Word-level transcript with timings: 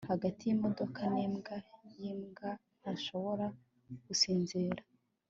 hagati 0.11 0.41
yimodoka 0.45 0.99
nimbwa 1.13 1.55
yimbwa, 1.99 2.49
ntashobora 2.81 3.45
gusinzira 4.05 4.81